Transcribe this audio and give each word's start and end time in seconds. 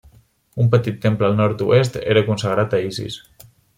Un 0.63 0.69
petit 0.75 0.95
temple 1.03 1.27
al 1.27 1.37
nord-oest 1.41 1.99
era 2.15 2.25
consagrat 2.31 2.75
a 2.79 2.81
Isis. 2.87 3.19